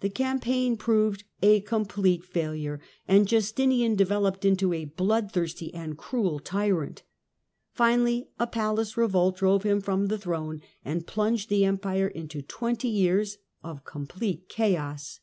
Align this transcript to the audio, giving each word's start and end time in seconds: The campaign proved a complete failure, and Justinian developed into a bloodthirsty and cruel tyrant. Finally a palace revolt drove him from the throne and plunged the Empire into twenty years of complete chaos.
The 0.00 0.10
campaign 0.10 0.76
proved 0.76 1.24
a 1.40 1.62
complete 1.62 2.22
failure, 2.26 2.78
and 3.08 3.26
Justinian 3.26 3.94
developed 3.96 4.44
into 4.44 4.74
a 4.74 4.84
bloodthirsty 4.84 5.72
and 5.72 5.96
cruel 5.96 6.40
tyrant. 6.40 7.04
Finally 7.72 8.28
a 8.38 8.46
palace 8.46 8.98
revolt 8.98 9.38
drove 9.38 9.62
him 9.62 9.80
from 9.80 10.08
the 10.08 10.18
throne 10.18 10.60
and 10.84 11.06
plunged 11.06 11.48
the 11.48 11.64
Empire 11.64 12.08
into 12.08 12.42
twenty 12.42 12.88
years 12.88 13.38
of 13.62 13.82
complete 13.86 14.50
chaos. 14.50 15.20